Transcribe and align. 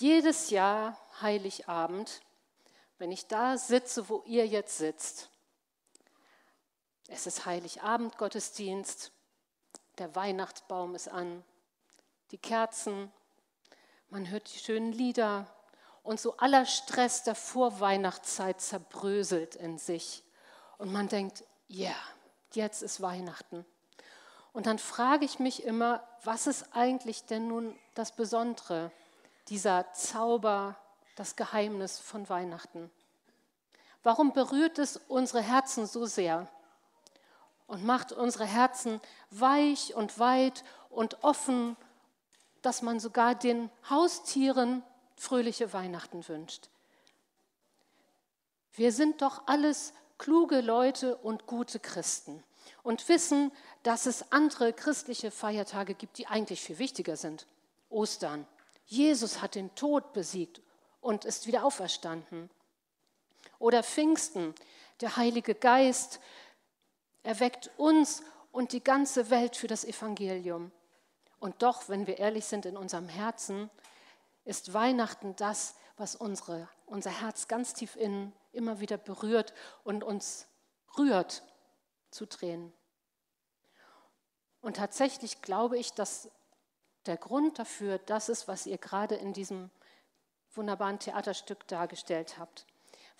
jedes 0.00 0.50
Jahr 0.50 0.96
Heiligabend, 1.20 2.22
wenn 2.98 3.12
ich 3.12 3.26
da 3.26 3.56
sitze, 3.56 4.08
wo 4.08 4.22
ihr 4.26 4.46
jetzt 4.46 4.78
sitzt. 4.78 5.30
Es 7.08 7.26
ist 7.26 7.46
Heiligabend 7.46 8.16
Gottesdienst, 8.18 9.12
der 9.98 10.14
Weihnachtsbaum 10.14 10.94
ist 10.94 11.08
an, 11.08 11.44
die 12.30 12.38
Kerzen, 12.38 13.12
man 14.08 14.28
hört 14.30 14.52
die 14.52 14.58
schönen 14.58 14.92
Lieder 14.92 15.46
und 16.02 16.20
so 16.20 16.36
aller 16.38 16.66
Stress 16.66 17.22
der 17.22 17.34
Vorweihnachtszeit 17.34 18.60
zerbröselt 18.60 19.56
in 19.56 19.78
sich. 19.78 20.24
Und 20.78 20.92
man 20.92 21.08
denkt, 21.08 21.44
ja, 21.68 21.90
yeah, 21.90 21.96
jetzt 22.52 22.82
ist 22.82 23.00
Weihnachten. 23.00 23.66
Und 24.52 24.66
dann 24.66 24.78
frage 24.78 25.24
ich 25.24 25.38
mich 25.38 25.64
immer, 25.64 26.02
was 26.24 26.46
ist 26.46 26.74
eigentlich 26.74 27.24
denn 27.24 27.48
nun 27.48 27.78
das 27.94 28.12
Besondere, 28.12 28.90
dieser 29.50 29.92
Zauber, 29.92 30.76
das 31.16 31.36
Geheimnis 31.36 31.98
von 31.98 32.28
Weihnachten? 32.28 32.90
Warum 34.02 34.32
berührt 34.32 34.78
es 34.78 34.96
unsere 35.08 35.42
Herzen 35.42 35.86
so 35.86 36.06
sehr 36.06 36.48
und 37.66 37.84
macht 37.84 38.12
unsere 38.12 38.46
Herzen 38.46 39.00
weich 39.30 39.94
und 39.94 40.18
weit 40.18 40.64
und 40.88 41.22
offen, 41.22 41.76
dass 42.62 42.80
man 42.80 43.00
sogar 43.00 43.34
den 43.34 43.70
Haustieren 43.90 44.82
fröhliche 45.16 45.72
Weihnachten 45.72 46.26
wünscht? 46.26 46.70
Wir 48.72 48.92
sind 48.92 49.20
doch 49.20 49.46
alles 49.46 49.92
kluge 50.16 50.60
Leute 50.60 51.16
und 51.16 51.46
gute 51.46 51.80
Christen 51.80 52.42
und 52.82 53.08
wissen, 53.08 53.52
dass 53.82 54.06
es 54.06 54.32
andere 54.32 54.72
christliche 54.72 55.30
Feiertage 55.30 55.94
gibt, 55.94 56.18
die 56.18 56.28
eigentlich 56.28 56.62
viel 56.62 56.78
wichtiger 56.78 57.16
sind. 57.16 57.46
Ostern. 57.88 58.46
Jesus 58.90 59.40
hat 59.40 59.54
den 59.54 59.72
Tod 59.76 60.12
besiegt 60.12 60.60
und 61.00 61.24
ist 61.24 61.46
wieder 61.46 61.64
auferstanden. 61.64 62.50
Oder 63.60 63.84
Pfingsten. 63.84 64.52
Der 65.00 65.16
Heilige 65.16 65.54
Geist 65.54 66.18
erweckt 67.22 67.70
uns 67.76 68.24
und 68.50 68.72
die 68.72 68.82
ganze 68.82 69.30
Welt 69.30 69.54
für 69.54 69.68
das 69.68 69.84
Evangelium. 69.84 70.72
Und 71.38 71.62
doch, 71.62 71.88
wenn 71.88 72.08
wir 72.08 72.18
ehrlich 72.18 72.46
sind 72.46 72.66
in 72.66 72.76
unserem 72.76 73.08
Herzen, 73.08 73.70
ist 74.44 74.74
Weihnachten 74.74 75.36
das, 75.36 75.76
was 75.96 76.16
unsere, 76.16 76.68
unser 76.86 77.10
Herz 77.10 77.46
ganz 77.46 77.74
tief 77.74 77.94
innen 77.94 78.32
immer 78.50 78.80
wieder 78.80 78.98
berührt 78.98 79.54
und 79.84 80.02
uns 80.02 80.48
rührt 80.98 81.44
zu 82.10 82.26
Tränen. 82.26 82.72
Und 84.60 84.78
tatsächlich 84.78 85.42
glaube 85.42 85.78
ich, 85.78 85.92
dass 85.92 86.28
der 87.06 87.16
Grund 87.16 87.58
dafür 87.58 87.98
das 87.98 88.28
ist, 88.28 88.48
was 88.48 88.66
ihr 88.66 88.78
gerade 88.78 89.14
in 89.14 89.32
diesem 89.32 89.70
wunderbaren 90.54 90.98
Theaterstück 90.98 91.66
dargestellt 91.68 92.38
habt. 92.38 92.66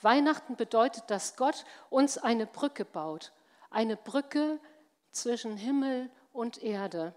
Weihnachten 0.03 0.57
bedeutet, 0.57 1.05
dass 1.09 1.37
Gott 1.37 1.65
uns 1.91 2.19
eine 2.19 2.47
Brücke 2.47 2.85
baut, 2.85 3.33
eine 3.71 3.97
Brücke 3.97 4.59
zwischen 5.13 5.57
Himmel 5.57 6.11
und 6.33 6.63
Erde. 6.63 7.15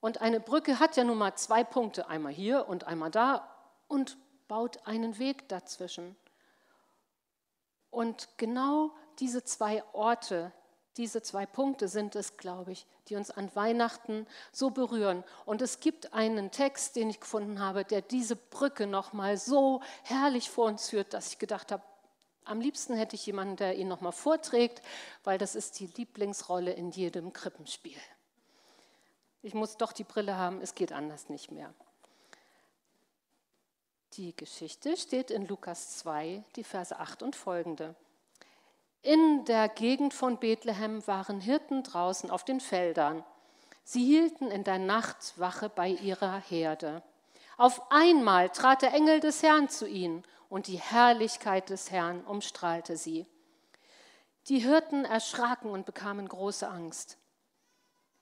Und 0.00 0.20
eine 0.20 0.40
Brücke 0.40 0.78
hat 0.78 0.96
ja 0.96 1.04
nun 1.04 1.18
mal 1.18 1.34
zwei 1.34 1.64
Punkte, 1.64 2.08
einmal 2.08 2.32
hier 2.32 2.68
und 2.68 2.84
einmal 2.84 3.10
da, 3.10 3.48
und 3.88 4.16
baut 4.46 4.86
einen 4.86 5.18
Weg 5.18 5.48
dazwischen. 5.48 6.16
Und 7.90 8.28
genau 8.36 8.92
diese 9.18 9.42
zwei 9.44 9.82
Orte, 9.92 10.52
diese 10.98 11.22
zwei 11.22 11.46
Punkte 11.46 11.88
sind 11.88 12.16
es, 12.16 12.36
glaube 12.36 12.72
ich, 12.72 12.86
die 13.08 13.16
uns 13.16 13.30
an 13.30 13.54
Weihnachten 13.54 14.26
so 14.52 14.70
berühren. 14.70 15.24
Und 15.46 15.62
es 15.62 15.80
gibt 15.80 16.12
einen 16.12 16.50
Text, 16.50 16.96
den 16.96 17.08
ich 17.08 17.20
gefunden 17.20 17.60
habe, 17.60 17.84
der 17.84 18.02
diese 18.02 18.36
Brücke 18.36 18.86
nochmal 18.86 19.38
so 19.38 19.80
herrlich 20.02 20.50
vor 20.50 20.66
uns 20.66 20.90
führt, 20.90 21.14
dass 21.14 21.32
ich 21.32 21.38
gedacht 21.38 21.72
habe, 21.72 21.82
am 22.44 22.60
liebsten 22.60 22.94
hätte 22.94 23.14
ich 23.14 23.26
jemanden, 23.26 23.56
der 23.56 23.76
ihn 23.76 23.88
nochmal 23.88 24.12
vorträgt, 24.12 24.82
weil 25.22 25.38
das 25.38 25.54
ist 25.54 25.78
die 25.80 25.86
Lieblingsrolle 25.86 26.72
in 26.72 26.90
jedem 26.90 27.32
Krippenspiel. 27.32 28.00
Ich 29.42 29.54
muss 29.54 29.76
doch 29.76 29.92
die 29.92 30.04
Brille 30.04 30.36
haben, 30.36 30.60
es 30.60 30.74
geht 30.74 30.92
anders 30.92 31.28
nicht 31.28 31.52
mehr. 31.52 31.72
Die 34.14 34.34
Geschichte 34.34 34.96
steht 34.96 35.30
in 35.30 35.46
Lukas 35.46 35.98
2, 35.98 36.42
die 36.56 36.64
Verse 36.64 36.98
8 36.98 37.22
und 37.22 37.36
folgende. 37.36 37.94
In 39.02 39.44
der 39.44 39.68
Gegend 39.68 40.12
von 40.12 40.38
Bethlehem 40.38 41.06
waren 41.06 41.40
Hirten 41.40 41.82
draußen 41.82 42.30
auf 42.30 42.44
den 42.44 42.60
Feldern. 42.60 43.24
Sie 43.84 44.04
hielten 44.04 44.50
in 44.50 44.64
der 44.64 44.78
Nacht 44.78 45.38
Wache 45.38 45.68
bei 45.68 45.88
ihrer 45.88 46.38
Herde. 46.40 47.02
Auf 47.56 47.90
einmal 47.90 48.50
trat 48.50 48.82
der 48.82 48.92
Engel 48.92 49.20
des 49.20 49.42
Herrn 49.42 49.68
zu 49.68 49.86
ihnen 49.86 50.24
und 50.48 50.66
die 50.66 50.78
Herrlichkeit 50.78 51.70
des 51.70 51.90
Herrn 51.90 52.24
umstrahlte 52.24 52.96
sie. 52.96 53.26
Die 54.48 54.60
Hirten 54.60 55.04
erschraken 55.04 55.70
und 55.70 55.86
bekamen 55.86 56.28
große 56.28 56.68
Angst. 56.68 57.18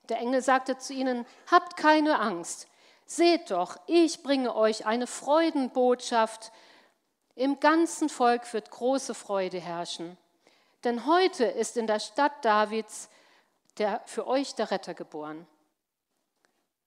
Der 0.08 0.18
Engel 0.18 0.42
sagte 0.42 0.78
zu 0.78 0.92
ihnen, 0.92 1.26
habt 1.50 1.76
keine 1.76 2.18
Angst, 2.20 2.68
seht 3.06 3.50
doch, 3.50 3.76
ich 3.86 4.22
bringe 4.22 4.54
euch 4.54 4.86
eine 4.86 5.06
Freudenbotschaft. 5.06 6.52
Im 7.34 7.60
ganzen 7.60 8.08
Volk 8.08 8.52
wird 8.52 8.70
große 8.70 9.14
Freude 9.14 9.58
herrschen. 9.58 10.16
Denn 10.86 11.04
heute 11.04 11.44
ist 11.44 11.76
in 11.76 11.88
der 11.88 11.98
Stadt 11.98 12.44
Davids 12.44 13.08
der, 13.78 14.02
für 14.06 14.24
euch 14.28 14.54
der 14.54 14.70
Retter 14.70 14.94
geboren. 14.94 15.44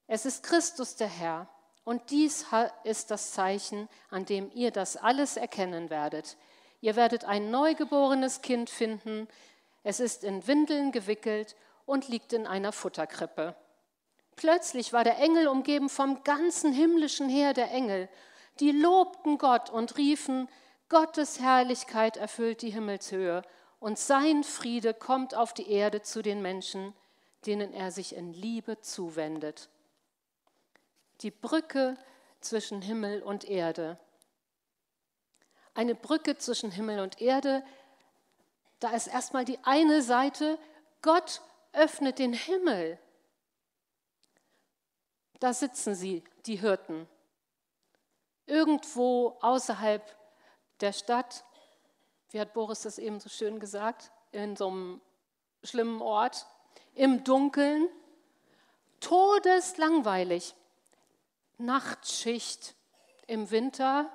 Es 0.08 0.26
ist 0.26 0.42
Christus 0.42 0.96
der 0.96 1.10
Herr. 1.10 1.50
Und 1.84 2.10
dies 2.10 2.46
ist 2.86 3.12
das 3.12 3.34
Zeichen, 3.34 3.90
an 4.10 4.24
dem 4.24 4.52
ihr 4.54 4.72
das 4.72 4.96
alles 4.96 5.36
erkennen 5.36 5.90
werdet. 5.90 6.38
Ihr 6.80 6.96
werdet 6.96 7.26
ein 7.26 7.52
neugeborenes 7.52 8.42
Kind 8.42 8.70
finden. 8.70 9.28
Es 9.84 10.00
ist 10.00 10.24
in 10.24 10.48
Windeln 10.48 10.94
gewickelt 10.94 11.58
und 11.86 12.08
liegt 12.08 12.32
in 12.32 12.48
einer 12.48 12.72
Futterkrippe. 12.72 13.54
Plötzlich 14.38 14.94
war 14.94 15.04
der 15.04 15.18
Engel 15.18 15.50
umgeben 15.50 15.90
vom 15.90 16.24
ganzen 16.24 16.72
himmlischen 16.72 17.28
Heer 17.28 17.54
der 17.54 17.70
Engel. 17.72 18.08
Die 18.62 18.72
lobten 18.72 19.38
Gott 19.38 19.70
und 19.70 19.98
riefen, 19.98 20.48
Gottes 20.88 21.42
Herrlichkeit 21.42 22.16
erfüllt 22.16 22.62
die 22.62 22.70
Himmelshöhe 22.70 23.44
und 23.80 23.98
sein 23.98 24.44
Friede 24.44 24.94
kommt 24.94 25.36
auf 25.36 25.54
die 25.54 25.72
Erde 25.72 26.02
zu 26.02 26.22
den 26.22 26.42
Menschen, 26.42 26.94
denen 27.46 27.74
er 27.74 27.92
sich 27.92 28.16
in 28.16 28.34
Liebe 28.34 28.82
zuwendet. 28.82 29.70
Die 31.22 31.32
Brücke 31.32 31.98
zwischen 32.42 32.82
Himmel 32.82 33.22
und 33.22 33.46
Erde. 33.46 33.98
Eine 35.74 35.96
Brücke 35.96 36.38
zwischen 36.38 36.72
Himmel 36.72 37.00
und 37.00 37.22
Erde, 37.22 37.64
da 38.80 38.92
ist 38.92 39.08
erstmal 39.08 39.46
die 39.46 39.60
eine 39.64 40.02
Seite, 40.02 40.58
Gott 41.02 41.42
öffnet 41.72 42.20
den 42.20 42.34
Himmel. 42.34 43.00
Da 45.40 45.54
sitzen 45.54 45.96
sie, 45.96 46.24
die 46.46 46.58
Hirten, 46.58 47.08
irgendwo 48.46 49.38
außerhalb 49.42 50.04
der 50.82 50.92
Stadt, 50.92 51.46
wie 52.32 52.40
hat 52.40 52.54
Boris 52.54 52.82
das 52.82 53.00
eben 53.00 53.20
so 53.20 53.30
schön 53.30 53.60
gesagt, 53.60 54.12
in 54.32 54.56
so 54.56 54.68
einem 54.68 55.02
schlimmen 55.64 56.02
Ort, 56.02 56.46
im 56.94 57.24
Dunkeln, 57.24 57.90
todeslangweilig, 59.00 60.56
Nachtschicht 61.58 62.76
im 63.28 63.52
Winter. 63.52 64.10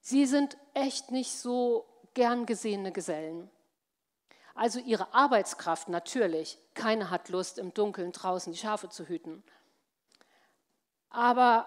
Sie 0.00 0.26
sind 0.26 0.56
echt 0.74 1.10
nicht 1.10 1.32
so 1.32 1.86
gern 2.14 2.46
gesehene 2.46 2.92
Gesellen. 2.92 3.50
Also 4.54 4.78
ihre 4.80 5.14
Arbeitskraft 5.14 5.88
natürlich. 5.88 6.58
Keiner 6.74 7.10
hat 7.10 7.28
Lust, 7.28 7.58
im 7.58 7.72
Dunkeln 7.72 8.12
draußen 8.12 8.52
die 8.52 8.58
Schafe 8.58 8.88
zu 8.88 9.06
hüten. 9.06 9.42
Aber 11.08 11.66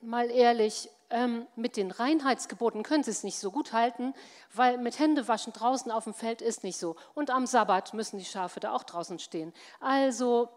mal 0.00 0.30
ehrlich, 0.30 0.90
ähm, 1.12 1.46
mit 1.54 1.76
den 1.76 1.90
Reinheitsgeboten 1.90 2.82
können 2.82 3.04
sie 3.04 3.10
es 3.10 3.22
nicht 3.22 3.38
so 3.38 3.50
gut 3.50 3.72
halten, 3.72 4.14
weil 4.52 4.78
mit 4.78 4.98
Händewaschen 4.98 5.52
draußen 5.52 5.92
auf 5.92 6.04
dem 6.04 6.14
Feld 6.14 6.42
ist 6.42 6.64
nicht 6.64 6.78
so. 6.78 6.96
Und 7.14 7.30
am 7.30 7.46
Sabbat 7.46 7.94
müssen 7.94 8.18
die 8.18 8.24
Schafe 8.24 8.58
da 8.58 8.72
auch 8.72 8.82
draußen 8.82 9.18
stehen. 9.18 9.52
Also, 9.78 10.48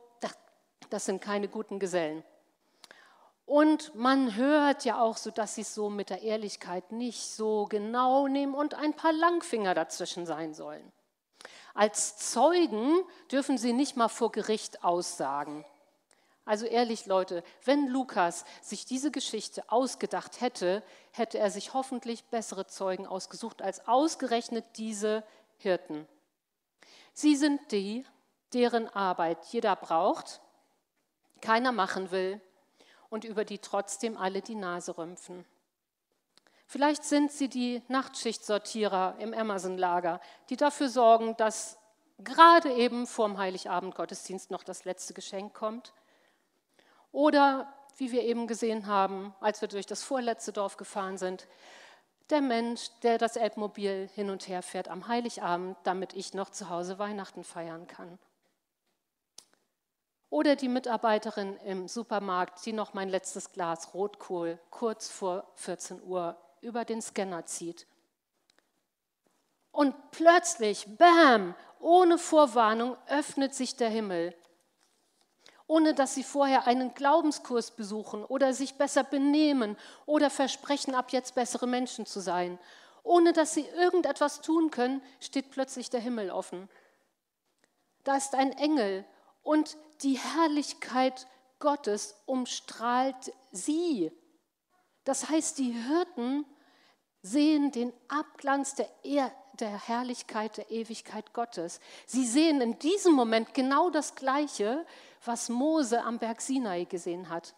das 0.89 1.05
sind 1.05 1.21
keine 1.21 1.47
guten 1.47 1.79
Gesellen. 1.79 2.23
Und 3.45 3.93
man 3.93 4.35
hört 4.35 4.85
ja 4.85 4.99
auch 4.99 5.17
so, 5.17 5.29
dass 5.29 5.55
sie 5.55 5.61
es 5.61 5.75
so 5.75 5.89
mit 5.89 6.09
der 6.09 6.23
Ehrlichkeit 6.23 6.91
nicht 6.91 7.29
so 7.29 7.65
genau 7.65 8.27
nehmen 8.27 8.55
und 8.55 8.73
ein 8.73 8.95
paar 8.95 9.13
Langfinger 9.13 9.75
dazwischen 9.75 10.25
sein 10.25 10.53
sollen. 10.53 10.91
Als 11.75 12.17
Zeugen 12.17 13.01
dürfen 13.31 13.57
sie 13.57 13.73
nicht 13.73 13.97
mal 13.97 14.07
vor 14.07 14.31
Gericht 14.31 14.83
aussagen. 14.83 15.65
Also 16.45 16.67
ehrlich, 16.67 17.07
Leute, 17.07 17.43
wenn 17.63 17.87
Lukas 17.87 18.45
sich 18.61 18.85
diese 18.85 19.09
Geschichte 19.09 19.63
ausgedacht 19.71 20.41
hätte, 20.41 20.83
hätte 21.11 21.39
er 21.39 21.49
sich 21.49 21.73
hoffentlich 21.73 22.23
bessere 22.25 22.67
Zeugen 22.67 23.07
ausgesucht 23.07 23.63
als 23.63 23.87
ausgerechnet 23.87 24.63
diese 24.77 25.23
Hirten. 25.57 26.07
Sie 27.13 27.35
sind 27.35 27.71
die, 27.71 28.05
deren 28.53 28.87
Arbeit 28.89 29.43
jeder 29.45 29.75
braucht, 29.75 30.41
keiner 31.41 31.71
machen 31.71 32.11
will 32.11 32.39
und 33.09 33.23
über 33.23 33.43
die 33.43 33.59
trotzdem 33.59 34.17
alle 34.17 34.41
die 34.41 34.55
Nase 34.55 34.97
rümpfen. 34.97 35.45
Vielleicht 36.67 37.03
sind 37.03 37.31
sie 37.31 37.47
die 37.47 37.81
Nachtschichtsortierer 37.87 39.15
im 39.19 39.33
Amazon-Lager, 39.33 40.19
die 40.49 40.57
dafür 40.57 40.89
sorgen, 40.89 41.37
dass 41.37 41.77
gerade 42.19 42.73
eben 42.73 43.07
vorm 43.07 43.37
Heiligabend 43.37 43.95
Gottesdienst 43.95 44.51
noch 44.51 44.63
das 44.63 44.85
letzte 44.85 45.13
Geschenk 45.13 45.53
kommt. 45.53 45.93
Oder, 47.15 47.73
wie 47.95 48.11
wir 48.11 48.23
eben 48.23 48.45
gesehen 48.45 48.87
haben, 48.87 49.33
als 49.39 49.61
wir 49.61 49.69
durch 49.69 49.85
das 49.85 50.03
vorletzte 50.03 50.51
Dorf 50.51 50.75
gefahren 50.75 51.17
sind, 51.17 51.47
der 52.29 52.41
Mensch, 52.41 52.89
der 53.03 53.17
das 53.17 53.37
Elbmobil 53.37 54.09
hin 54.13 54.29
und 54.29 54.49
her 54.49 54.61
fährt 54.61 54.89
am 54.89 55.07
Heiligabend, 55.07 55.77
damit 55.83 56.11
ich 56.13 56.33
noch 56.33 56.49
zu 56.49 56.69
Hause 56.69 56.99
Weihnachten 56.99 57.45
feiern 57.45 57.87
kann. 57.87 58.19
Oder 60.29 60.57
die 60.57 60.67
Mitarbeiterin 60.67 61.55
im 61.59 61.87
Supermarkt, 61.87 62.65
die 62.65 62.73
noch 62.73 62.93
mein 62.93 63.07
letztes 63.07 63.53
Glas 63.53 63.93
Rotkohl 63.93 64.59
kurz 64.69 65.07
vor 65.07 65.49
14 65.55 66.03
Uhr 66.03 66.35
über 66.59 66.83
den 66.83 67.01
Scanner 67.01 67.45
zieht. 67.45 67.87
Und 69.71 69.95
plötzlich, 70.11 70.85
bam, 70.97 71.55
ohne 71.79 72.17
Vorwarnung 72.17 72.97
öffnet 73.07 73.55
sich 73.55 73.77
der 73.77 73.89
Himmel. 73.89 74.35
Ohne 75.67 75.93
dass 75.93 76.13
sie 76.13 76.23
vorher 76.23 76.67
einen 76.67 76.93
Glaubenskurs 76.93 77.71
besuchen 77.71 78.23
oder 78.23 78.53
sich 78.53 78.75
besser 78.75 79.03
benehmen 79.03 79.77
oder 80.05 80.29
versprechen, 80.29 80.93
ab 80.93 81.11
jetzt 81.11 81.33
bessere 81.33 81.65
Menschen 81.65 82.05
zu 82.05 82.19
sein. 82.19 82.59
Ohne 83.03 83.33
dass 83.33 83.53
sie 83.53 83.65
irgendetwas 83.67 84.41
tun 84.41 84.71
können, 84.71 85.01
steht 85.19 85.51
plötzlich 85.51 85.89
der 85.89 86.01
Himmel 86.01 86.29
offen. 86.29 86.69
Da 88.03 88.15
ist 88.15 88.35
ein 88.35 88.51
Engel 88.53 89.05
und 89.41 89.77
die 90.01 90.17
Herrlichkeit 90.17 91.27
Gottes 91.59 92.15
umstrahlt 92.25 93.31
sie. 93.51 94.11
Das 95.03 95.29
heißt, 95.29 95.57
die 95.57 95.71
Hirten 95.71 96.45
sehen 97.21 97.71
den 97.71 97.93
Abglanz 98.07 98.75
der, 98.75 98.89
er 99.03 99.31
der 99.57 99.87
Herrlichkeit 99.87 100.57
der 100.57 100.71
Ewigkeit 100.71 101.33
Gottes. 101.33 101.79
Sie 102.05 102.25
sehen 102.25 102.61
in 102.61 102.79
diesem 102.79 103.13
Moment 103.13 103.53
genau 103.53 103.89
das 103.89 104.15
Gleiche, 104.15 104.85
was 105.23 105.49
Mose 105.49 106.03
am 106.03 106.19
Berg 106.19 106.41
Sinai 106.41 106.85
gesehen 106.85 107.29
hat. 107.29 107.55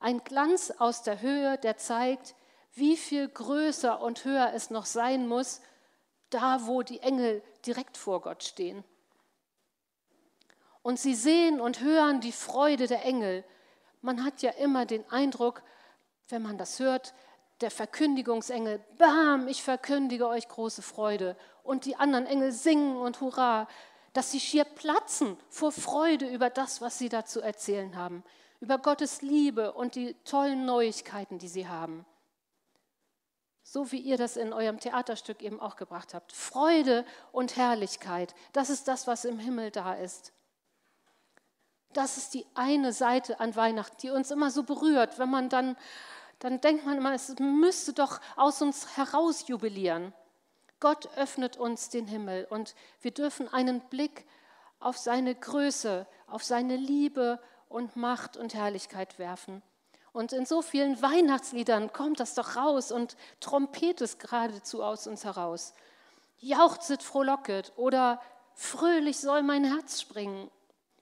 Ein 0.00 0.24
Glanz 0.24 0.70
aus 0.70 1.02
der 1.02 1.20
Höhe, 1.20 1.58
der 1.58 1.76
zeigt, 1.76 2.34
wie 2.74 2.96
viel 2.96 3.28
größer 3.28 4.00
und 4.00 4.24
höher 4.24 4.52
es 4.54 4.70
noch 4.70 4.86
sein 4.86 5.28
muss, 5.28 5.60
da 6.30 6.66
wo 6.66 6.82
die 6.82 7.00
Engel 7.00 7.42
direkt 7.66 7.96
vor 7.96 8.20
Gott 8.22 8.42
stehen. 8.42 8.84
Und 10.82 10.98
sie 10.98 11.14
sehen 11.14 11.60
und 11.60 11.80
hören 11.80 12.20
die 12.20 12.32
Freude 12.32 12.86
der 12.86 13.04
Engel. 13.04 13.44
Man 14.00 14.24
hat 14.24 14.42
ja 14.42 14.50
immer 14.50 14.86
den 14.86 15.08
Eindruck, 15.10 15.62
wenn 16.28 16.42
man 16.42 16.58
das 16.58 16.80
hört, 16.80 17.14
der 17.62 17.70
Verkündigungsengel, 17.70 18.80
bam, 18.98 19.48
ich 19.48 19.62
verkündige 19.62 20.26
euch 20.26 20.48
große 20.48 20.82
Freude. 20.82 21.36
Und 21.62 21.84
die 21.84 21.96
anderen 21.96 22.26
Engel 22.26 22.52
singen 22.52 22.96
und 22.96 23.20
hurra, 23.20 23.68
dass 24.12 24.30
sie 24.30 24.40
schier 24.40 24.64
platzen 24.64 25.36
vor 25.48 25.72
Freude 25.72 26.26
über 26.26 26.50
das, 26.50 26.80
was 26.80 26.98
sie 26.98 27.08
da 27.08 27.24
zu 27.24 27.40
erzählen 27.40 27.96
haben, 27.96 28.24
über 28.60 28.78
Gottes 28.78 29.22
Liebe 29.22 29.72
und 29.72 29.94
die 29.94 30.14
tollen 30.24 30.66
Neuigkeiten, 30.66 31.38
die 31.38 31.48
sie 31.48 31.68
haben. 31.68 32.04
So 33.62 33.90
wie 33.92 33.98
ihr 33.98 34.18
das 34.18 34.36
in 34.36 34.52
eurem 34.52 34.80
Theaterstück 34.80 35.40
eben 35.40 35.60
auch 35.60 35.76
gebracht 35.76 36.14
habt. 36.14 36.32
Freude 36.32 37.06
und 37.30 37.56
Herrlichkeit, 37.56 38.34
das 38.52 38.70
ist 38.70 38.88
das, 38.88 39.06
was 39.06 39.24
im 39.24 39.38
Himmel 39.38 39.70
da 39.70 39.94
ist. 39.94 40.32
Das 41.92 42.16
ist 42.16 42.34
die 42.34 42.46
eine 42.54 42.92
Seite 42.92 43.38
an 43.40 43.54
Weihnachten, 43.54 43.96
die 43.98 44.10
uns 44.10 44.30
immer 44.30 44.50
so 44.50 44.62
berührt, 44.62 45.18
wenn 45.18 45.30
man 45.30 45.48
dann, 45.48 45.76
dann 46.42 46.60
denkt 46.60 46.84
man 46.84 46.98
immer, 46.98 47.12
es 47.12 47.34
müsste 47.38 47.92
doch 47.92 48.20
aus 48.36 48.62
uns 48.62 48.96
heraus 48.96 49.46
jubilieren. 49.46 50.12
Gott 50.80 51.08
öffnet 51.16 51.56
uns 51.56 51.88
den 51.88 52.06
Himmel 52.06 52.46
und 52.50 52.74
wir 53.00 53.12
dürfen 53.12 53.48
einen 53.52 53.80
Blick 53.80 54.26
auf 54.80 54.98
seine 54.98 55.34
Größe, 55.34 56.06
auf 56.26 56.42
seine 56.42 56.76
Liebe 56.76 57.38
und 57.68 57.94
Macht 57.94 58.36
und 58.36 58.54
Herrlichkeit 58.54 59.18
werfen. 59.18 59.62
Und 60.12 60.32
in 60.32 60.44
so 60.44 60.60
vielen 60.60 61.00
Weihnachtsliedern 61.00 61.92
kommt 61.92 62.18
das 62.18 62.34
doch 62.34 62.56
raus 62.56 62.90
und 62.90 63.16
trompetet 63.40 64.18
geradezu 64.18 64.82
aus 64.82 65.06
uns 65.06 65.24
heraus. 65.24 65.74
Jauchzet, 66.38 67.02
frohlocket 67.02 67.72
oder 67.76 68.20
fröhlich 68.54 69.20
soll 69.20 69.42
mein 69.42 69.64
Herz 69.64 70.00
springen 70.00 70.50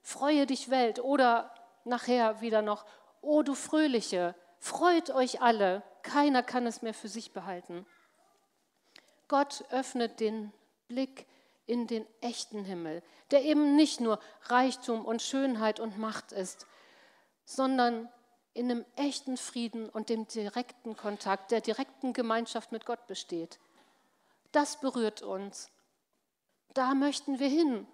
Freue 0.03 0.47
dich 0.47 0.71
Welt 0.71 0.99
oder 0.99 1.53
nachher 1.85 2.41
wieder 2.41 2.63
noch, 2.63 2.85
O 3.23 3.43
du 3.43 3.55
Fröhliche, 3.55 4.35
freut 4.61 5.11
euch 5.11 5.43
alle, 5.43 5.83
keiner 6.03 6.43
kann 6.43 6.67
es 6.67 6.83
mehr 6.83 6.95
für 6.95 7.09
sich 7.09 7.33
behalten. 7.33 7.85
Gott 9.27 9.65
öffnet 9.71 10.21
den 10.21 10.53
Blick 10.87 11.27
in 11.67 11.89
den 11.89 12.07
echten 12.21 12.65
Himmel, 12.65 13.03
der 13.33 13.43
eben 13.43 13.75
nicht 13.75 14.01
nur 14.01 14.21
Reichtum 14.43 15.05
und 15.05 15.23
Schönheit 15.23 15.81
und 15.81 15.99
Macht 15.99 16.31
ist, 16.31 16.67
sondern 17.45 18.09
in 18.55 18.71
einem 18.71 18.85
echten 18.97 19.37
Frieden 19.37 19.89
und 19.89 20.09
dem 20.09 20.29
direkten 20.29 20.97
Kontakt, 20.97 21.51
der 21.51 21.61
direkten 21.61 22.13
Gemeinschaft 22.13 22.71
mit 22.71 22.87
Gott 22.87 23.07
besteht. 23.09 23.59
Das 24.53 24.81
berührt 24.81 25.23
uns. 25.23 25.71
Da 26.75 26.95
möchten 26.95 27.39
wir 27.39 27.49
hin 27.49 27.87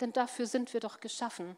denn 0.00 0.12
dafür 0.12 0.46
sind 0.46 0.72
wir 0.72 0.80
doch 0.80 1.00
geschaffen. 1.00 1.56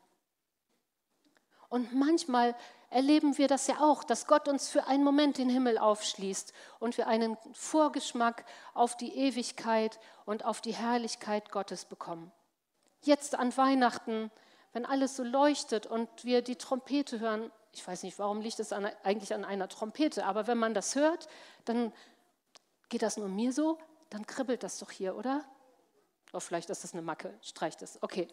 Und 1.69 1.94
manchmal 1.94 2.54
erleben 2.90 3.38
wir 3.38 3.48
das 3.48 3.66
ja 3.66 3.80
auch, 3.80 4.04
dass 4.04 4.26
Gott 4.26 4.48
uns 4.48 4.68
für 4.68 4.86
einen 4.86 5.04
Moment 5.04 5.38
den 5.38 5.48
Himmel 5.48 5.78
aufschließt 5.78 6.52
und 6.78 6.96
wir 6.96 7.06
einen 7.06 7.36
Vorgeschmack 7.52 8.44
auf 8.74 8.96
die 8.96 9.16
Ewigkeit 9.16 9.98
und 10.24 10.44
auf 10.44 10.60
die 10.60 10.74
Herrlichkeit 10.74 11.50
Gottes 11.50 11.84
bekommen. 11.84 12.32
Jetzt 13.02 13.34
an 13.34 13.56
Weihnachten, 13.56 14.30
wenn 14.72 14.86
alles 14.86 15.16
so 15.16 15.22
leuchtet 15.22 15.86
und 15.86 16.08
wir 16.24 16.42
die 16.42 16.56
Trompete 16.56 17.20
hören, 17.20 17.50
ich 17.72 17.86
weiß 17.86 18.04
nicht, 18.04 18.18
warum 18.18 18.40
liegt 18.40 18.58
es 18.58 18.72
eigentlich 18.72 19.34
an 19.34 19.44
einer 19.44 19.68
Trompete, 19.68 20.24
aber 20.24 20.46
wenn 20.46 20.58
man 20.58 20.72
das 20.72 20.94
hört, 20.94 21.28
dann 21.66 21.92
geht 22.88 23.02
das 23.02 23.16
nur 23.16 23.28
mir 23.28 23.52
so, 23.52 23.78
dann 24.10 24.26
kribbelt 24.26 24.62
das 24.62 24.78
doch 24.78 24.90
hier, 24.90 25.16
oder? 25.16 25.44
Oh, 26.32 26.40
vielleicht 26.40 26.70
ist 26.70 26.84
das 26.84 26.92
eine 26.92 27.02
Macke, 27.02 27.34
streicht 27.42 27.82
es. 27.82 28.02
Okay. 28.02 28.28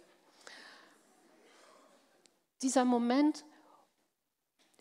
Dieser 2.62 2.86
Moment 2.86 3.44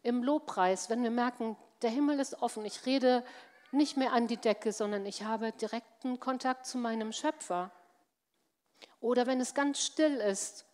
im 0.03 0.23
Lobpreis, 0.23 0.91
wenn 0.91 1.03
wir 1.03 1.11
merken, 1.11 1.57
der 1.83 1.91
Himmel 1.91 2.21
ist 2.21 2.43
offen, 2.43 2.65
ich 2.65 2.87
rede 2.87 3.25
nicht 3.71 3.97
mehr 3.97 4.13
an 4.13 4.27
die 4.27 4.37
Decke, 4.37 4.73
sondern 4.73 5.07
ich 5.07 5.25
habe 5.25 5.53
direkten 5.53 6.21
Kontakt 6.21 6.67
zu 6.67 6.79
meinem 6.79 7.13
Schöpfer. 7.13 7.71
Oder 9.01 9.27
wenn 9.27 9.41
es 9.41 9.55
ganz 9.55 9.81
still 9.85 10.17
ist 10.17 10.67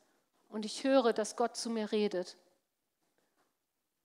und 0.49 0.65
ich 0.65 0.85
höre, 0.85 1.13
dass 1.13 1.37
Gott 1.37 1.57
zu 1.57 1.71
mir 1.71 1.93
redet. 1.93 2.37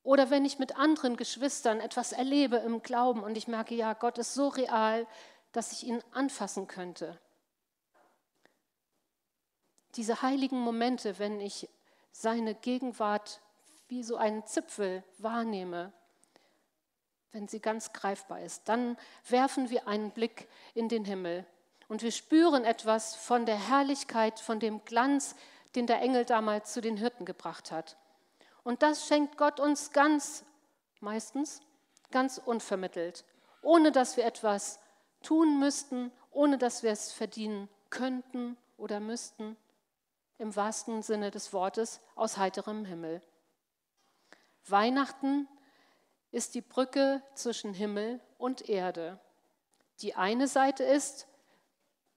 Oder 0.03 0.30
wenn 0.30 0.46
ich 0.46 0.60
mit 0.60 0.77
anderen 0.77 1.15
Geschwistern 1.18 1.80
etwas 1.80 2.12
erlebe 2.12 2.58
im 2.58 2.82
Glauben 2.82 3.24
und 3.24 3.38
ich 3.38 3.48
merke, 3.48 3.74
ja, 3.74 3.94
Gott 3.94 4.18
ist 4.18 4.34
so 4.34 4.50
real, 4.50 5.08
dass 5.53 5.72
ich 5.72 5.88
ihn 5.88 6.03
anfassen 6.12 6.68
könnte 6.68 7.20
diese 9.96 10.22
heiligen 10.22 10.60
Momente, 10.60 11.20
wenn 11.20 11.39
ich 11.39 11.70
seine 12.12 12.56
Gegenwart 12.56 13.42
wie 13.88 14.04
so 14.04 14.18
einen 14.18 14.46
Zipfel 14.46 15.04
wahrnehme, 15.18 15.92
wenn 17.32 17.48
sie 17.48 17.60
ganz 17.60 17.94
greifbar 17.94 18.42
ist, 18.42 18.70
dann 18.70 18.98
werfen 19.28 19.70
wir 19.70 19.88
einen 19.88 20.12
Blick 20.12 20.48
in 20.74 20.88
den 20.88 21.04
Himmel 21.04 21.46
und 21.88 22.02
wir 22.02 22.12
spüren 22.12 22.63
etwas 22.63 23.16
von 23.16 23.46
der 23.46 23.58
Herrlichkeit, 23.58 24.40
von 24.40 24.60
dem 24.60 24.84
Glanz, 24.86 25.36
den 25.75 25.88
der 25.88 26.02
Engel 26.02 26.25
damals 26.25 26.74
zu 26.74 26.82
den 26.82 26.98
Hirten 26.98 27.25
gebracht 27.25 27.72
hat. 27.72 27.98
Und 28.63 28.84
das 28.84 29.08
schenkt 29.08 29.38
Gott 29.38 29.60
uns 29.60 29.92
ganz, 29.92 30.46
meistens, 31.00 31.62
ganz 32.12 32.38
unvermittelt, 32.38 33.25
ohne 33.62 33.92
dass 33.92 34.16
wir 34.16 34.25
etwas 34.25 34.80
tun 35.22 35.60
müssten, 35.60 36.12
ohne 36.32 36.58
dass 36.58 36.84
wir 36.84 36.92
es 36.92 37.12
verdienen 37.12 37.68
könnten 37.90 38.58
oder 38.78 39.00
müssten 39.00 39.58
im 40.38 40.56
wahrsten 40.56 41.02
Sinne 41.02 41.32
des 41.32 41.54
Wortes 41.54 42.02
aus 42.16 42.38
heiterem 42.38 42.86
Himmel. 42.86 43.22
Weihnachten 44.67 45.48
ist 46.32 46.55
die 46.55 46.62
Brücke 46.62 47.22
zwischen 47.36 47.74
Himmel 47.74 48.20
und 48.38 48.67
Erde. 48.70 49.20
Die 50.01 50.15
eine 50.15 50.48
Seite 50.48 50.84
ist, 50.84 51.27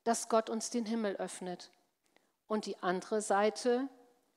dass 0.04 0.28
Gott 0.28 0.48
uns 0.48 0.70
den 0.70 0.86
Himmel 0.86 1.16
öffnet. 1.16 1.70
Und 2.48 2.66
die 2.66 2.82
andere 2.82 3.20
Seite, 3.20 3.88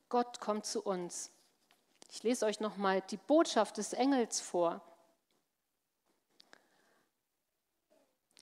Gott 0.10 0.40
kommt 0.40 0.66
zu 0.66 0.82
uns. 0.84 1.32
Ich 2.12 2.24
lese 2.24 2.46
euch 2.46 2.60
nochmal 2.60 3.02
die 3.02 3.18
Botschaft 3.18 3.78
des 3.78 3.94
Engels 3.94 4.42
vor. 4.42 4.82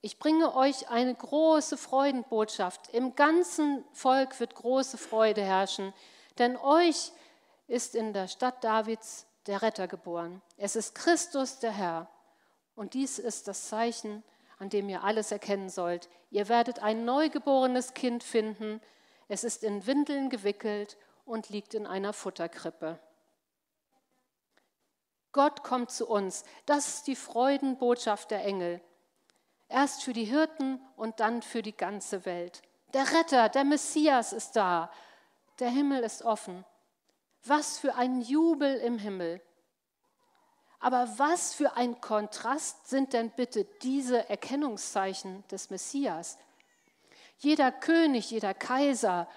Ich 0.02 0.18
bringe 0.20 0.56
euch 0.56 0.90
eine 0.90 1.14
große 1.14 1.78
Freudenbotschaft. 1.78 2.90
Im 2.94 3.16
ganzen 3.16 3.84
Volk 3.92 4.40
wird 4.40 4.56
große 4.56 4.98
Freude 4.98 5.42
herrschen, 5.42 5.94
denn 6.38 6.56
euch 6.56 7.12
ist 7.68 7.94
in 7.94 8.14
der 8.14 8.30
Stadt 8.30 8.64
Davids 8.64 9.27
der 9.48 9.62
Retter 9.62 9.88
geboren. 9.88 10.42
Es 10.58 10.76
ist 10.76 10.96
Christus 10.96 11.60
der 11.60 11.72
Herr. 11.72 12.10
Und 12.76 12.94
dies 12.94 13.20
ist 13.20 13.48
das 13.48 13.70
Zeichen, 13.70 14.24
an 14.60 14.70
dem 14.70 14.90
ihr 14.90 15.04
alles 15.04 15.32
erkennen 15.32 15.70
sollt. 15.70 16.10
Ihr 16.30 16.50
werdet 16.50 16.80
ein 16.80 17.06
neugeborenes 17.06 17.94
Kind 17.94 18.24
finden. 18.24 18.82
Es 19.28 19.44
ist 19.44 19.64
in 19.64 19.86
Windeln 19.88 20.30
gewickelt 20.30 20.98
und 21.26 21.50
liegt 21.50 21.74
in 21.74 21.88
einer 21.88 22.14
Futterkrippe. 22.14 23.00
Gott 25.32 25.64
kommt 25.64 25.92
zu 25.92 26.08
uns. 26.08 26.44
Das 26.66 26.88
ist 26.88 27.08
die 27.08 27.16
Freudenbotschaft 27.16 28.32
der 28.32 28.44
Engel. 28.44 28.82
Erst 29.70 30.04
für 30.04 30.14
die 30.14 30.26
Hirten 30.26 30.82
und 30.96 31.20
dann 31.20 31.42
für 31.42 31.62
die 31.62 31.76
ganze 31.76 32.26
Welt. 32.26 32.62
Der 32.94 33.12
Retter, 33.12 33.50
der 33.50 33.66
Messias 33.66 34.34
ist 34.34 34.56
da. 34.56 34.90
Der 35.60 35.70
Himmel 35.70 36.04
ist 36.04 36.24
offen. 36.24 36.66
Was 37.48 37.80
für 37.80 37.96
ein 37.96 38.22
Jubel 38.22 38.76
im 38.76 38.98
Himmel. 38.98 39.42
Aber 40.80 41.08
was 41.18 41.54
für 41.54 41.76
ein 41.76 42.02
Kontrast 42.02 42.88
sind 42.88 43.14
denn 43.14 43.32
bitte 43.32 43.66
diese 43.82 44.30
Erkennungszeichen 44.30 45.48
des 45.48 45.70
Messias? 45.70 46.38
Jeder 47.40 47.72
König, 47.72 48.30
jeder 48.32 48.54
Kaiser 48.54 49.28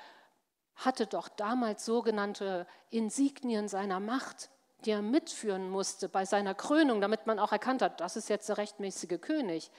hatte 0.74 1.06
doch 1.06 1.28
damals 1.28 1.84
sogenannte 1.84 2.66
Insignien 2.90 3.68
seiner 3.68 4.00
Macht, 4.00 4.50
die 4.84 4.90
er 4.90 5.02
mitführen 5.02 5.70
musste 5.70 6.08
bei 6.08 6.24
seiner 6.24 6.54
Krönung, 6.54 7.00
damit 7.00 7.26
man 7.26 7.38
auch 7.38 7.52
erkannt 7.52 7.82
hat, 7.82 8.00
das 8.00 8.16
ist 8.16 8.28
jetzt 8.28 8.48
der 8.48 8.58
rechtmäßige 8.58 9.20
König. 9.20 9.70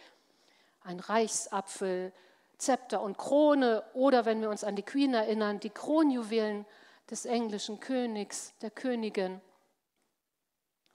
Ein 0.84 1.00
Reichsapfel, 1.00 2.14
Zepter 2.58 3.02
und 3.02 3.18
Krone 3.18 3.84
oder 3.94 4.26
wenn 4.26 4.42
wir 4.42 4.50
uns 4.50 4.64
an 4.64 4.76
die 4.76 4.84
Queen 4.84 5.14
erinnern, 5.14 5.60
die 5.60 5.72
Kronjuwelen 5.72 6.66
des 7.12 7.26
englischen 7.26 7.80
Königs, 7.80 8.54
der 8.62 8.72
Königin. 8.72 9.42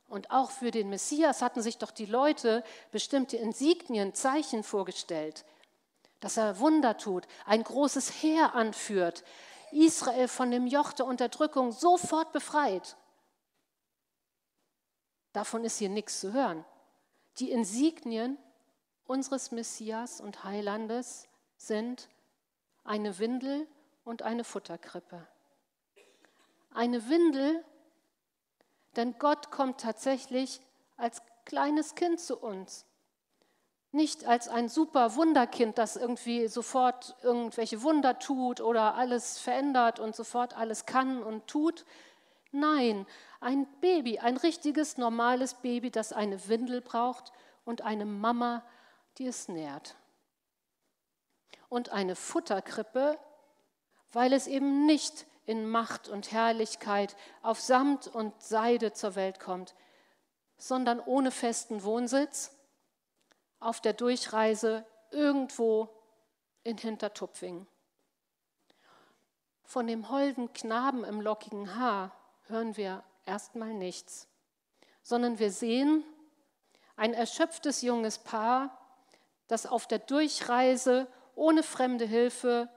Und 0.09 0.31
auch 0.31 0.51
für 0.51 0.71
den 0.71 0.89
Messias 0.89 1.43
hatten 1.43 1.61
sich 1.61 1.79
doch 1.79 1.91
die 1.91 2.07
Leute 2.07 2.65
bestimmte 2.91 3.37
Insignien, 3.37 4.15
Zeichen 4.15 4.63
vorgestellt, 4.63 5.45
dass 6.21 6.39
er 6.39 6.59
Wunder 6.59 6.97
tut, 6.97 7.27
ein 7.45 7.63
großes 7.63 8.23
Heer 8.23 8.55
anführt, 8.55 9.25
Israel 9.73 10.29
von 10.29 10.51
dem 10.51 10.67
Joch 10.67 10.93
der 10.93 11.07
Unterdrückung 11.07 11.73
sofort 11.73 12.33
befreit. 12.33 12.97
Davon 15.33 15.65
ist 15.65 15.77
hier 15.79 15.91
nichts 15.91 16.21
zu 16.21 16.33
hören. 16.33 16.65
Die 17.39 17.51
Insignien 17.51 18.39
unseres 19.05 19.51
Messias 19.51 20.21
und 20.21 20.45
Heilandes 20.45 21.29
sind 21.59 22.09
eine 22.85 23.19
Windel 23.19 23.67
und 24.05 24.23
eine 24.23 24.45
Futterkrippe. 24.45 25.27
Eine 26.73 27.09
Windel, 27.09 27.65
denn 28.97 29.19
Gott 29.19 29.51
kommt 29.51 29.81
tatsächlich 29.81 30.61
als 30.97 31.23
kleines 31.45 31.95
Kind 31.95 32.21
zu 32.21 32.39
uns. 32.39 32.87
Nicht 33.93 34.27
als 34.27 34.49
ein 34.49 34.69
super 34.69 35.15
Wunderkind, 35.15 35.79
das 35.79 35.97
irgendwie 35.97 36.49
sofort 36.49 37.17
irgendwelche 37.23 37.83
Wunder 37.83 38.19
tut 38.19 38.61
oder 38.61 38.95
alles 38.95 39.39
verändert 39.39 40.01
und 40.01 40.15
sofort 40.15 40.57
alles 40.57 40.87
kann 40.87 41.23
und 41.23 41.47
tut. 41.47 41.87
Nein, 42.53 43.07
ein 43.41 43.67
Baby, 43.81 44.19
ein 44.19 44.37
richtiges, 44.37 44.99
normales 44.99 45.55
Baby, 45.55 45.91
das 45.91 46.13
eine 46.13 46.49
Windel 46.49 46.81
braucht 46.81 47.33
und 47.65 47.83
eine 47.83 48.05
Mama, 48.05 48.63
die 49.19 49.27
es 49.27 49.49
nährt 49.49 49.97
und 51.69 51.91
eine 51.91 52.17
Futterkrippe, 52.17 53.19
weil 54.13 54.33
es 54.33 54.47
eben 54.47 54.87
nicht 54.87 55.27
in 55.47 55.69
Macht 55.69 56.09
und 56.09 56.33
Herrlichkeit 56.33 57.17
auf 57.43 57.61
Samt 57.61 58.09
und 58.09 58.41
Seide 58.43 58.93
zur 58.93 59.15
Welt 59.15 59.41
kommt, 59.41 59.75
sondern 60.59 61.01
ohne 61.01 61.31
festen 61.31 61.83
Wohnsitz 61.85 62.57
auf 63.61 63.81
der 63.81 63.93
Durchreise 63.93 64.85
irgendwo 65.11 65.89
in 66.65 66.77
Hintertupfing. 66.77 67.67
Von 69.63 69.87
dem 69.87 70.11
holden 70.11 70.53
Knaben 70.53 71.05
im 71.05 71.21
lockigen 71.21 71.77
Haar 71.77 72.13
hören 72.47 72.77
wir 72.77 73.03
erstmal 73.25 73.75
nichts, 73.75 74.29
sondern 75.03 75.39
wir 75.39 75.51
sehen 75.51 76.05
ein 76.97 77.15
erschöpftes 77.15 77.83
junges 77.83 78.19
Paar, 78.19 78.79
das 79.49 79.67
auf 79.67 79.87
der 79.87 79.99
Durchreise 79.99 81.07
ohne 81.35 81.63
fremde 81.63 82.07
Hilfe 82.07 82.69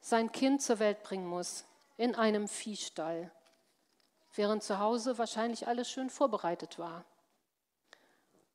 sein 0.00 0.32
Kind 0.32 0.62
zur 0.62 0.78
Welt 0.78 1.02
bringen 1.02 1.26
muss, 1.26 1.64
in 2.00 2.14
einem 2.14 2.48
Viehstall, 2.48 3.30
während 4.34 4.62
zu 4.62 4.78
Hause 4.78 5.18
wahrscheinlich 5.18 5.68
alles 5.68 5.90
schön 5.90 6.08
vorbereitet 6.08 6.78
war. 6.78 7.04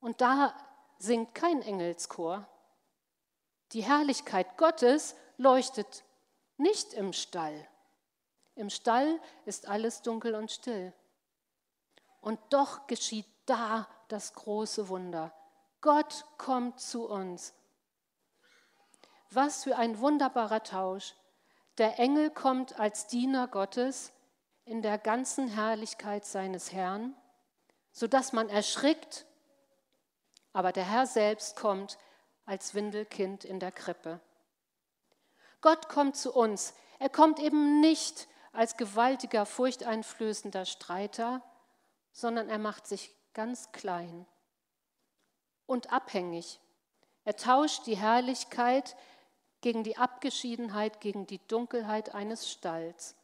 Und 0.00 0.20
da 0.20 0.52
singt 0.98 1.34
kein 1.34 1.62
Engelschor. 1.62 2.48
Die 3.72 3.82
Herrlichkeit 3.82 4.56
Gottes 4.56 5.14
leuchtet 5.36 6.04
nicht 6.56 6.92
im 6.92 7.12
Stall. 7.12 7.68
Im 8.56 8.68
Stall 8.68 9.20
ist 9.44 9.68
alles 9.68 10.02
dunkel 10.02 10.34
und 10.34 10.50
still. 10.50 10.92
Und 12.20 12.40
doch 12.50 12.86
geschieht 12.88 13.28
da 13.44 13.86
das 14.08 14.34
große 14.34 14.88
Wunder. 14.88 15.32
Gott 15.80 16.24
kommt 16.36 16.80
zu 16.80 17.08
uns 17.08 17.54
was 19.30 19.64
für 19.64 19.76
ein 19.76 19.98
wunderbarer 20.00 20.62
Tausch. 20.62 21.14
Der 21.78 21.98
Engel 21.98 22.30
kommt 22.30 22.78
als 22.78 23.06
Diener 23.06 23.48
Gottes 23.48 24.12
in 24.64 24.82
der 24.82 24.98
ganzen 24.98 25.48
Herrlichkeit 25.48 26.24
seines 26.24 26.72
Herrn, 26.72 27.14
sodass 27.92 28.32
man 28.32 28.48
erschrickt, 28.48 29.26
aber 30.52 30.72
der 30.72 30.88
Herr 30.88 31.06
selbst 31.06 31.56
kommt 31.56 31.98
als 32.46 32.74
Windelkind 32.74 33.44
in 33.44 33.60
der 33.60 33.72
Krippe. 33.72 34.20
Gott 35.60 35.88
kommt 35.88 36.16
zu 36.16 36.32
uns. 36.32 36.74
Er 36.98 37.10
kommt 37.10 37.40
eben 37.40 37.80
nicht 37.80 38.26
als 38.52 38.76
gewaltiger, 38.76 39.44
furchteinflößender 39.44 40.64
Streiter, 40.64 41.42
sondern 42.12 42.48
er 42.48 42.58
macht 42.58 42.86
sich 42.86 43.14
ganz 43.34 43.70
klein 43.72 44.26
und 45.66 45.92
abhängig. 45.92 46.58
Er 47.24 47.36
tauscht 47.36 47.86
die 47.86 47.96
Herrlichkeit, 47.96 48.96
gegen 49.66 49.82
die 49.82 49.96
Abgeschiedenheit, 49.96 51.00
gegen 51.00 51.26
die 51.26 51.40
Dunkelheit 51.48 52.14
eines 52.14 52.48
Stalls. 52.48 53.16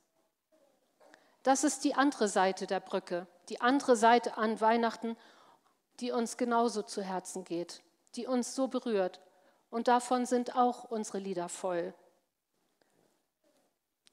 Das 1.44 1.62
ist 1.62 1.84
die 1.84 1.94
andere 1.94 2.26
Seite 2.26 2.66
der 2.66 2.80
Brücke, 2.80 3.28
die 3.48 3.60
andere 3.60 3.94
Seite 3.94 4.36
an 4.38 4.60
Weihnachten, 4.60 5.16
die 6.00 6.10
uns 6.10 6.36
genauso 6.36 6.82
zu 6.82 7.00
Herzen 7.00 7.44
geht, 7.44 7.80
die 8.16 8.26
uns 8.26 8.56
so 8.56 8.66
berührt. 8.66 9.20
Und 9.70 9.86
davon 9.86 10.26
sind 10.26 10.56
auch 10.56 10.82
unsere 10.82 11.20
Lieder 11.20 11.48
voll. 11.48 11.94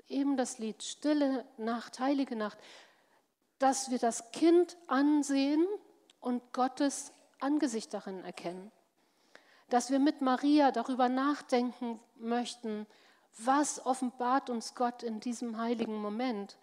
Eben 0.08 0.38
das 0.38 0.60
Lied 0.60 0.84
Stille 0.84 1.48
Nacht, 1.58 2.00
heilige 2.00 2.36
Nacht, 2.36 2.60
dass 3.58 3.90
wir 3.90 3.98
das 3.98 4.32
Kind 4.34 4.78
ansehen 4.86 5.66
und 6.20 6.54
Gottes 6.54 7.12
Angesicht 7.40 7.92
darin 7.92 8.24
erkennen 8.24 8.72
dass 9.70 9.92
wir 9.92 10.00
mit 10.00 10.22
Maria 10.22 10.72
darüber 10.72 11.10
nachdenken 11.10 12.00
möchten, 12.16 12.88
was 13.38 13.86
offenbart 13.86 14.50
uns 14.50 14.76
Gott 14.76 15.04
in 15.04 15.20
diesem 15.20 15.58
heiligen 15.58 16.02
Moment. 16.02 16.58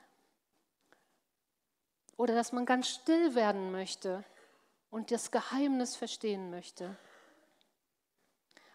Oder 2.17 2.35
dass 2.35 2.53
man 2.53 2.67
ganz 2.67 2.89
still 2.89 3.35
werden 3.35 3.73
möchte 3.73 4.25
und 4.91 5.11
das 5.11 5.31
Geheimnis 5.31 5.97
verstehen 5.97 6.51
möchte. 6.51 6.97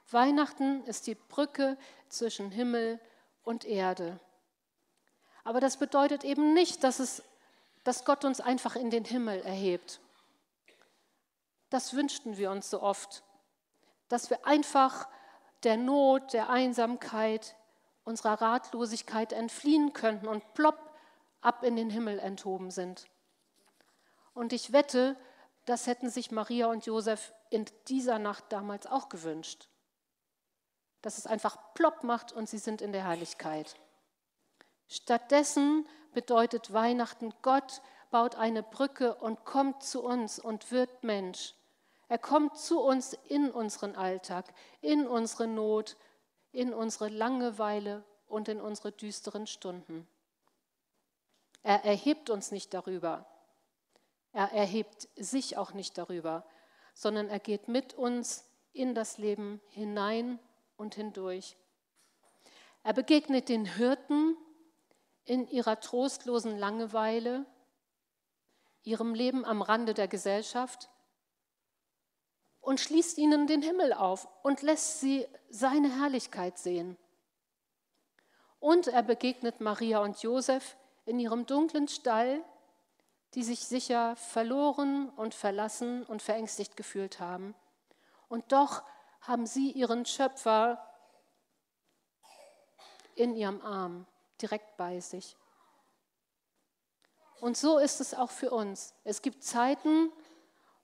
Weihnachten 0.10 0.84
ist 0.86 1.08
die 1.08 1.16
Brücke 1.16 1.78
zwischen 2.10 2.52
Himmel 2.52 3.00
und 3.44 3.66
Erde. 3.66 4.20
Aber 5.44 5.60
das 5.60 5.78
bedeutet 5.78 6.24
eben 6.24 6.54
nicht, 6.54 6.84
dass, 6.84 7.00
es, 7.00 7.24
dass 7.84 8.06
Gott 8.06 8.26
uns 8.26 8.42
einfach 8.42 8.76
in 8.76 8.90
den 8.90 9.06
Himmel 9.06 9.42
erhebt. 9.42 10.00
Das 11.70 11.94
wünschten 11.94 12.38
wir 12.38 12.52
uns 12.52 12.70
so 12.70 12.82
oft 12.82 13.24
dass 14.12 14.30
wir 14.30 14.46
einfach 14.46 15.08
der 15.64 15.78
Not, 15.78 16.34
der 16.34 16.50
Einsamkeit, 16.50 17.56
unserer 18.04 18.42
Ratlosigkeit 18.42 19.32
entfliehen 19.32 19.94
könnten 19.94 20.28
und 20.28 20.54
plopp 20.54 20.92
ab 21.40 21.64
in 21.64 21.76
den 21.76 21.90
Himmel 21.90 22.20
enthoben 22.20 22.72
sind. 22.72 23.08
Und 24.34 24.54
ich 24.54 24.74
wette, 24.74 25.16
das 25.66 25.88
hätten 25.88 26.10
sich 26.10 26.32
Maria 26.32 26.68
und 26.68 26.86
Josef 26.86 27.34
in 27.50 27.66
dieser 27.88 28.20
Nacht 28.20 28.46
damals 28.50 28.88
auch 28.88 29.10
gewünscht. 29.10 29.70
Dass 31.02 31.18
es 31.18 31.28
einfach 31.28 31.74
plopp 31.74 32.04
macht 32.04 32.32
und 32.32 32.50
sie 32.50 32.58
sind 32.58 32.82
in 32.82 32.92
der 32.92 33.06
Herrlichkeit. 33.06 33.76
Stattdessen 34.88 35.88
bedeutet 36.14 36.74
Weihnachten, 36.74 37.34
Gott 37.42 37.82
baut 38.10 38.36
eine 38.36 38.64
Brücke 38.64 39.16
und 39.16 39.46
kommt 39.46 39.84
zu 39.84 40.04
uns 40.04 40.38
und 40.38 40.72
wird 40.72 41.04
Mensch. 41.04 41.56
Er 42.12 42.18
kommt 42.18 42.58
zu 42.58 42.82
uns 42.82 43.14
in 43.30 43.50
unseren 43.50 43.96
Alltag, 43.96 44.54
in 44.82 45.08
unsere 45.08 45.48
Not, 45.48 45.96
in 46.52 46.74
unsere 46.74 47.08
Langeweile 47.08 48.04
und 48.28 48.50
in 48.50 48.60
unsere 48.60 48.92
düsteren 48.92 49.48
Stunden. 49.48 50.06
Er 51.64 51.86
erhebt 51.86 52.30
uns 52.30 52.52
nicht 52.52 52.74
darüber. 52.74 53.28
Er 54.34 54.52
erhebt 54.52 55.08
sich 55.16 55.56
auch 55.56 55.72
nicht 55.72 55.98
darüber, 55.98 56.46
sondern 56.94 57.30
er 57.30 57.40
geht 57.40 57.70
mit 57.70 57.94
uns 57.94 58.44
in 58.74 58.94
das 58.94 59.18
Leben 59.18 59.62
hinein 59.70 60.38
und 60.76 60.96
hindurch. 60.96 61.56
Er 62.84 62.92
begegnet 62.92 63.48
den 63.48 63.64
Hirten 63.64 64.36
in 65.24 65.48
ihrer 65.48 65.80
trostlosen 65.80 66.58
Langeweile, 66.58 67.46
ihrem 68.84 69.14
Leben 69.14 69.46
am 69.46 69.62
Rande 69.62 69.94
der 69.94 70.10
Gesellschaft 70.10 70.91
und 72.62 72.80
schließt 72.80 73.18
ihnen 73.18 73.48
den 73.48 73.62
Himmel 73.62 73.94
auf 73.94 74.28
und 74.44 74.62
lässt 74.62 75.00
sie 75.00 75.28
seine 75.50 76.00
Herrlichkeit 76.00 76.58
sehen. 76.58 76.98
Und 78.60 78.88
er 78.88 79.02
begegnet 79.02 79.60
Maria 79.60 80.00
und 80.00 80.22
Josef 80.22 80.78
in 81.06 81.20
ihrem 81.20 81.48
dunklen 81.48 81.88
Stall, 81.88 82.44
die 83.34 83.44
sich 83.44 83.62
sicher 83.62 84.16
verloren 84.16 85.10
und 85.10 85.34
verlassen 85.34 86.04
und 86.04 86.22
verängstigt 86.22 86.78
gefühlt 86.78 87.20
haben. 87.20 87.56
Und 88.30 88.52
doch 88.52 88.84
haben 89.22 89.48
sie 89.48 89.72
ihren 89.72 90.06
Schöpfer 90.06 90.86
in 93.16 93.36
ihrem 93.36 93.62
Arm, 93.62 94.06
direkt 94.42 94.78
bei 94.78 95.00
sich. 95.00 95.36
Und 97.40 97.58
so 97.58 97.80
ist 97.80 98.00
es 98.02 98.14
auch 98.14 98.30
für 98.30 98.52
uns. 98.52 98.94
Es 99.04 99.22
gibt 99.22 99.44
Zeiten, 99.44 100.12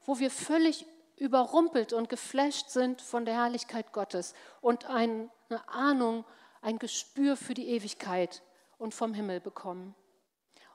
wo 0.05 0.17
wir 0.17 0.31
völlig 0.31 0.87
überrumpelt 1.17 1.93
und 1.93 2.09
geflasht 2.09 2.69
sind 2.69 3.01
von 3.01 3.25
der 3.25 3.33
Herrlichkeit 3.33 3.91
Gottes 3.91 4.33
und 4.61 4.85
eine 4.85 5.29
Ahnung, 5.67 6.23
ein 6.61 6.79
Gespür 6.79 7.35
für 7.35 7.53
die 7.53 7.67
Ewigkeit 7.69 8.43
und 8.77 8.93
vom 8.93 9.13
Himmel 9.13 9.39
bekommen. 9.39 9.95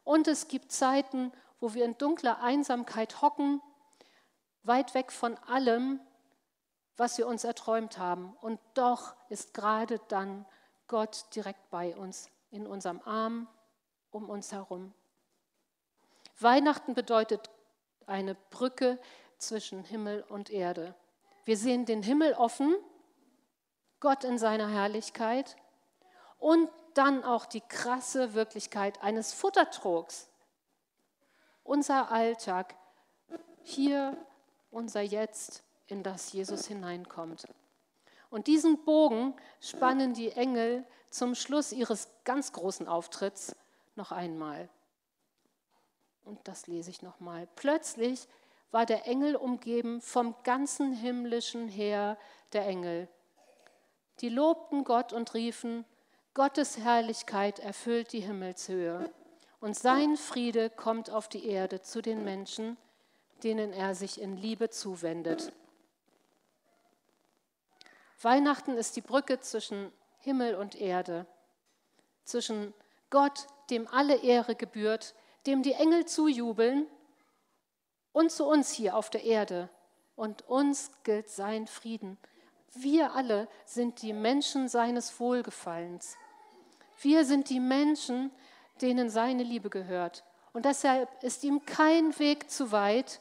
Und 0.04 0.28
es 0.28 0.48
gibt 0.48 0.72
Zeiten, 0.72 1.32
wo 1.60 1.74
wir 1.74 1.84
in 1.84 1.96
dunkler 1.96 2.42
Einsamkeit 2.42 3.22
hocken, 3.22 3.62
weit 4.64 4.94
weg 4.94 5.12
von 5.12 5.38
allem, 5.46 6.00
was 6.96 7.18
wir 7.18 7.26
uns 7.26 7.44
erträumt 7.44 7.98
haben. 7.98 8.36
Und 8.40 8.60
doch 8.74 9.14
ist 9.28 9.54
gerade 9.54 10.00
dann 10.08 10.44
Gott 10.88 11.26
direkt 11.34 11.70
bei 11.70 11.96
uns, 11.96 12.28
in 12.50 12.66
unserem 12.66 13.00
Arm, 13.04 13.48
um 14.10 14.28
uns 14.28 14.52
herum. 14.52 14.92
Weihnachten 16.38 16.94
bedeutet 16.94 17.50
eine 18.06 18.34
Brücke 18.34 18.98
zwischen 19.42 19.84
Himmel 19.84 20.24
und 20.28 20.50
Erde. 20.50 20.94
Wir 21.44 21.56
sehen 21.56 21.84
den 21.84 22.02
Himmel 22.02 22.34
offen, 22.34 22.74
Gott 24.00 24.24
in 24.24 24.38
seiner 24.38 24.68
Herrlichkeit 24.68 25.56
und 26.38 26.68
dann 26.94 27.24
auch 27.24 27.46
die 27.46 27.60
krasse 27.60 28.34
Wirklichkeit 28.34 29.02
eines 29.02 29.32
Futtertrogs. 29.32 30.28
Unser 31.64 32.10
Alltag, 32.10 32.76
hier 33.62 34.16
unser 34.70 35.00
Jetzt, 35.00 35.62
in 35.86 36.02
das 36.02 36.32
Jesus 36.32 36.66
hineinkommt. 36.66 37.46
Und 38.30 38.46
diesen 38.46 38.84
Bogen 38.84 39.34
spannen 39.60 40.14
die 40.14 40.32
Engel 40.32 40.86
zum 41.10 41.34
Schluss 41.34 41.70
ihres 41.70 42.08
ganz 42.24 42.52
großen 42.52 42.88
Auftritts 42.88 43.54
noch 43.94 44.10
einmal. 44.10 44.70
Und 46.24 46.40
das 46.48 46.66
lese 46.66 46.90
ich 46.90 47.02
nochmal. 47.02 47.46
Plötzlich 47.56 48.26
war 48.72 48.86
der 48.86 49.06
Engel 49.06 49.36
umgeben 49.36 50.00
vom 50.00 50.34
ganzen 50.42 50.92
himmlischen 50.92 51.68
Heer 51.68 52.18
der 52.52 52.66
Engel. 52.66 53.08
Die 54.20 54.30
lobten 54.30 54.82
Gott 54.82 55.12
und 55.12 55.34
riefen, 55.34 55.84
Gottes 56.34 56.78
Herrlichkeit 56.78 57.58
erfüllt 57.58 58.12
die 58.12 58.20
Himmelshöhe 58.20 59.12
und 59.60 59.76
sein 59.76 60.16
Friede 60.16 60.70
kommt 60.70 61.10
auf 61.10 61.28
die 61.28 61.46
Erde 61.46 61.82
zu 61.82 62.00
den 62.00 62.24
Menschen, 62.24 62.76
denen 63.44 63.72
er 63.72 63.94
sich 63.94 64.20
in 64.20 64.36
Liebe 64.36 64.70
zuwendet. 64.70 65.52
Weihnachten 68.22 68.76
ist 68.76 68.96
die 68.96 69.00
Brücke 69.00 69.40
zwischen 69.40 69.92
Himmel 70.18 70.54
und 70.54 70.80
Erde, 70.80 71.26
zwischen 72.24 72.72
Gott, 73.10 73.46
dem 73.70 73.86
alle 73.88 74.16
Ehre 74.16 74.54
gebührt, 74.54 75.14
dem 75.46 75.62
die 75.62 75.72
Engel 75.72 76.06
zujubeln 76.06 76.86
und 78.12 78.30
zu 78.30 78.46
uns 78.46 78.70
hier 78.72 78.96
auf 78.96 79.10
der 79.10 79.24
Erde. 79.24 79.68
Und 80.16 80.48
uns 80.48 80.90
gilt 81.04 81.30
sein 81.30 81.66
Frieden. 81.66 82.18
Wir 82.74 83.14
alle 83.14 83.48
sind 83.64 84.02
die 84.02 84.12
Menschen 84.12 84.68
seines 84.68 85.18
Wohlgefallens. 85.18 86.16
Wir 87.00 87.24
sind 87.24 87.50
die 87.50 87.60
Menschen, 87.60 88.30
denen 88.80 89.10
seine 89.10 89.42
Liebe 89.42 89.70
gehört. 89.70 90.24
Und 90.52 90.64
deshalb 90.64 91.08
ist 91.22 91.44
ihm 91.44 91.64
kein 91.64 92.18
Weg 92.18 92.50
zu 92.50 92.72
weit, 92.72 93.20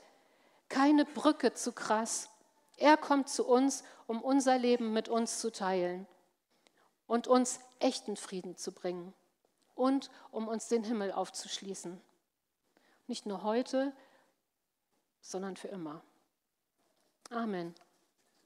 keine 0.69 1.05
Brücke 1.05 1.53
zu 1.53 1.71
krass. 1.71 2.29
Er 2.77 2.97
kommt 2.97 3.29
zu 3.29 3.45
uns, 3.45 3.83
um 4.07 4.21
unser 4.21 4.57
Leben 4.57 4.93
mit 4.93 5.07
uns 5.07 5.39
zu 5.39 5.51
teilen 5.51 6.07
und 7.07 7.27
uns 7.27 7.59
echten 7.79 8.15
Frieden 8.15 8.57
zu 8.57 8.71
bringen 8.71 9.13
und 9.75 10.09
um 10.31 10.47
uns 10.47 10.67
den 10.67 10.83
Himmel 10.83 11.11
aufzuschließen. 11.11 12.01
Nicht 13.07 13.25
nur 13.25 13.43
heute, 13.43 13.93
sondern 15.21 15.55
für 15.55 15.69
immer. 15.69 16.03
Amen. 17.29 17.73